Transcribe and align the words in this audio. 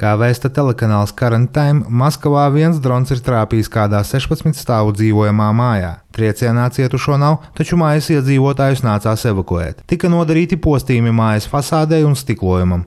Kā 0.00 0.14
vēsta 0.16 0.48
telekanāls 0.48 1.10
Current 1.12 1.50
Time, 1.52 1.82
Maskavā 1.92 2.46
viens 2.54 2.78
drons 2.80 3.10
ir 3.12 3.18
trāpījis 3.20 3.68
kādā 3.68 3.98
16 4.08 4.56
stāvu 4.56 4.94
dzīvojamā 4.96 5.48
mājā. 5.58 5.90
Triecienā 6.16 6.70
cietušo 6.72 7.18
nav, 7.20 7.42
taču 7.58 7.76
mājas 7.76 8.08
iedzīvotājus 8.14 8.80
nācās 8.86 9.26
evakuēt. 9.28 9.82
Tika 9.92 10.08
nodarīti 10.08 10.56
postījumi 10.56 11.12
mājas 11.12 11.50
fasādei 11.52 12.00
un 12.08 12.16
stiklojumam. 12.16 12.86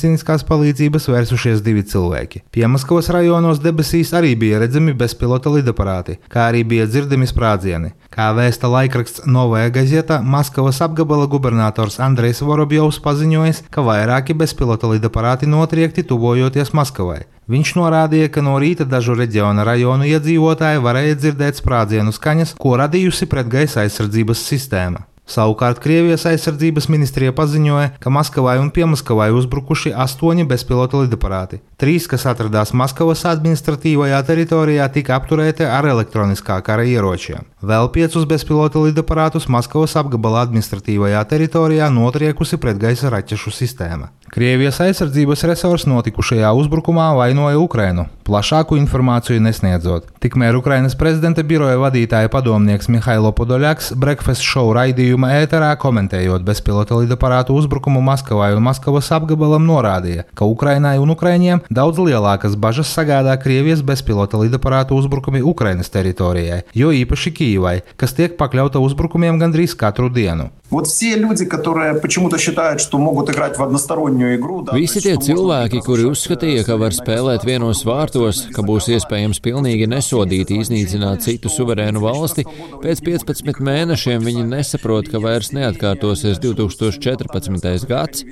prospekt, 0.00 0.08
drons 0.08 0.08
ielidojis 0.08 0.08
kādas 0.08 0.08
ēkas 0.08 0.08
14. 0.08 0.08
stāvu 0.08 0.08
dzīvokļa 0.08 0.08
logos. 0.08 0.08
Drons 0.08 0.08
esot 0.08 0.08
bijis 0.08 0.08
aprīkots 0.08 0.08
ar 0.08 0.08
trim 0.08 0.08
sprādzienu 0.08 0.08
bīstamām 0.08 0.08
ierīcēm. 0.08 0.08
Maskavas 0.08 0.08
mērs 0.08 0.08
Sergejs 0.08 0.08
Sabjaņins 0.08 0.08
paziņoja, 0.08 0.08
ka 0.08 0.08
incidentu 0.08 0.08
vietās 0.08 0.08
darbojās 0.08 0.08
operatīvie 0.08 0.08
dienesti. 0.08 0.08
Sabjaņins 0.08 0.08
arī 0.08 0.08
atzīmēja, 0.08 0.08
ka 0.08 0.08
uzbrukumā 0.08 0.08
neviens 0.08 0.08
cilvēks 0.08 0.08
nav 0.08 0.08
nopietni 0.08 0.08
ievainots, 0.08 0.08
sakot, 0.08 0.08
ka 0.08 0.08
pēc 0.08 0.08
medicīnas 0.08 0.30
medicīniskās 0.30 0.44
palīdzības 0.48 1.08
vērsušies 1.10 1.62
divi 1.64 1.82
cilvēki. 1.86 2.42
Piemaskavas 2.54 3.10
rajonos 3.14 3.60
debesīs 3.62 4.12
arī 4.16 4.34
bija 4.38 4.60
redzami 4.62 4.94
bezpilota 4.96 5.50
lidaparāti, 5.52 6.18
kā 6.32 6.48
arī 6.50 6.64
bija 6.64 6.86
dzirdami 6.86 7.28
sprādzieni. 7.28 7.92
Kā 8.10 8.30
vēsta 8.36 8.70
laikraksts 8.70 9.26
Novaja 9.26 9.70
Gazeta, 9.70 10.20
Maskavas 10.22 10.80
apgabala 10.82 11.26
gubernators 11.30 12.00
Andrejs 12.00 12.42
Vorobjovs 12.42 13.00
paziņojis, 13.04 13.64
ka 13.70 13.84
vairāki 13.86 14.34
bezpilota 14.34 14.90
lidaparāti 14.90 15.46
notriekti 15.46 16.02
tuvojoties 16.02 16.72
Maskavai. 16.74 17.24
Viņš 17.50 17.74
norādīja, 17.74 18.30
ka 18.30 18.42
no 18.46 18.58
rīta 18.62 18.86
dažu 18.86 19.16
reģiona 19.18 19.64
rajonu 19.66 20.06
iedzīvotāji 20.06 20.82
varēja 20.84 21.18
dzirdēt 21.18 21.58
sprādzienu 21.58 22.14
skaņas, 22.14 22.54
ko 22.60 22.76
radījusi 22.78 23.26
pretgaisa 23.26 23.82
aizsardzības 23.82 24.44
sistēma. 24.52 25.09
Savukārt 25.30 25.78
Krievijas 25.78 26.24
aizsardzības 26.26 26.88
ministrija 26.90 27.30
paziņoja, 27.36 27.92
ka 28.02 28.10
Maskavai 28.10 28.56
un 28.58 28.72
Piemaskavai 28.74 29.28
uzbrukuši 29.38 29.92
astoņi 29.94 30.46
bezpilota 30.50 31.04
lidaparāti. 31.04 31.60
Trīs, 31.78 32.08
kas 32.10 32.26
atradās 32.26 32.74
Maskavas 32.74 33.22
administratīvajā 33.30 34.18
teritorijā, 34.26 34.88
tika 34.90 35.14
apturēti 35.20 35.68
ar 35.70 35.86
elektroniskā 35.92 36.58
kara 36.66 36.82
ieročiem. 36.82 37.46
Vēl 37.62 37.92
piecus 37.94 38.26
bezpilota 38.26 38.82
lidaparātus 38.82 39.46
Maskavas 39.46 39.94
apgabala 40.00 40.42
administratīvajā 40.48 41.22
teritorijā 41.30 41.86
notriekusi 41.94 42.58
pretgaisa 42.58 43.12
raķešu 43.14 43.54
sistēma. 43.54 44.10
Krievijas 44.34 44.82
aizsardzības 44.82 45.46
resursi 45.50 45.90
notikušajā 45.90 46.50
uzbrukumā 46.58 47.08
vainoja 47.18 47.58
Ukrainu, 47.58 48.04
plašāku 48.26 48.78
informāciju 48.78 49.42
nesniedzot. 49.42 50.10
Tikmēr 50.22 50.58
Ukrainas 50.58 50.94
prezidenta 50.98 51.42
biroja 51.46 51.78
vadītāja 51.82 52.30
padomnieks 52.30 52.90
Mihailo 52.90 53.32
Podoļaks 53.34 53.94
Breakfast 53.98 54.46
Show 54.46 54.70
raidījuma 55.19 55.31
ēterā 55.43 55.73
komentējot 55.75 56.43
bezpilota 56.47 56.95
lidaparātu 56.95 57.55
uzbrukumu 57.59 57.99
Maskavai 58.05 58.53
un 58.55 58.63
Maskavas 58.63 59.11
apgabalam 59.11 59.65
norādīja, 59.67 60.23
ka 60.33 60.47
Ukrainai 60.47 60.95
un 61.03 61.11
Ukraiņiem 61.11 61.65
daudz 61.69 61.99
lielākas 61.99 62.55
bažas 62.55 62.93
sagādā 62.95 63.35
Krievijas 63.41 63.83
bezpilota 63.83 64.39
lidaparātu 64.39 64.95
uzbrukumi 64.95 65.43
Ukrainas 65.43 65.91
teritorijai, 65.91 66.63
jo 66.73 66.93
īpaši 66.95 67.35
Kīvai, 67.35 67.81
kas 67.99 68.15
tiek 68.15 68.37
pakļauta 68.39 68.79
uzbrukumiem 68.79 69.41
gandrīz 69.41 69.75
katru 69.75 70.09
dienu. 70.09 70.51
Вот 70.69 70.87
все 70.87 71.15
люди, 71.15 71.45
которые 71.45 71.93
почему-то 71.93 72.39
считают, 72.39 72.81
что 72.81 72.97
могут 72.97 73.29
играть 73.29 73.57
в 73.57 73.63
одностороннюю 73.63 74.35
игру. 74.35 74.61
Да, 74.63 74.73
Visi 74.73 74.97
tie 74.97 75.13
cilvēki, 75.13 75.77
kuri 75.85 76.07
uzskatīja, 76.09 76.63
ka 76.65 76.79
var 76.81 76.89
spēlēt 76.89 77.45
vienos 77.45 77.83
vārtos, 77.85 78.47
ka 78.49 78.65
būs 78.65 78.89
iespējams 78.97 79.43
pilnīgi 79.45 79.85
nesodīti 79.85 80.57
iznīcināt 80.57 81.21
citu 81.21 81.51
suverēnu 81.53 82.01
valsti, 82.01 82.47
pēc 82.81 83.03
15 83.05 83.61
mēnešiem 83.61 84.25
viņi 84.25 84.47
nesaprot, 84.49 85.08
ka 85.10 85.20
vairs 85.22 85.50
neatkārtosies 85.56 86.38
2014. 86.42 87.86
gads, 87.90 88.24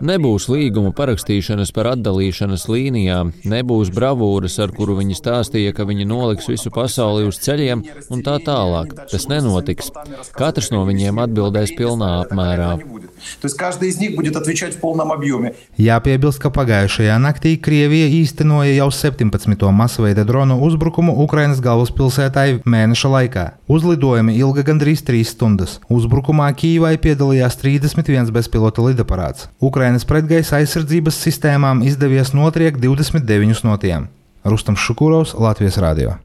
nebūs 0.00 0.46
līguma 0.52 0.92
parakstīšanas 0.96 1.74
par 1.76 1.90
atdalīšanas 1.92 2.66
līnijām, 2.70 3.32
nebūs 3.44 3.92
bravūras, 3.94 4.58
ar 4.62 4.72
kuru 4.76 4.98
viņi 5.00 5.18
stāstīja, 5.18 5.74
ka 5.76 5.86
viņi 5.88 6.08
noliks 6.08 6.48
visu 6.50 6.72
pasauli 6.74 7.26
uz 7.28 7.40
ceļiem 7.42 7.84
un 8.10 8.24
tā 8.26 8.38
tālāk. 8.46 8.94
Tas 9.10 9.26
nenotiks. 9.30 9.90
Katrs 10.36 10.70
no 10.74 10.84
viņiem 10.88 11.20
atbildēs 11.26 11.74
pilnā 11.78 12.12
apmērā. 12.24 12.76
Jāpiebilst, 15.80 16.40
ka 16.40 16.50
pagājušajā 16.54 17.16
naktī 17.20 17.54
Krievija 17.60 18.08
īstenoja 18.20 18.72
jau 18.78 18.88
17. 18.94 19.66
masveida 19.76 20.24
dronu 20.28 20.56
uzbrukumu 20.64 21.16
Ukrainas 21.24 21.60
galvaspilsētai 21.64 22.62
mēneša 22.64 23.12
laikā. 23.14 23.46
Uzlidojumi 23.70 24.36
ilga 24.40 24.64
gandrīz 24.70 25.04
3 25.06 25.28
stundas. 25.28 25.78
Uzbrukumā 26.20 26.50
Kīvai 26.52 26.98
piedalījās 27.00 27.54
31 27.56 28.28
bezpilota 28.34 28.84
lidaparāts. 28.84 29.46
Ukrainas 29.56 30.04
pretgaisa 30.04 30.58
aizsardzības 30.58 31.16
sistēmām 31.16 31.80
izdevies 31.80 32.34
notriekt 32.36 32.76
29 32.84 33.64
no 33.64 33.78
tiem. 33.80 34.10
Rustam 34.44 34.76
Šukurovs, 34.76 35.32
Latvijas 35.40 35.80
Rādio. 35.80 36.18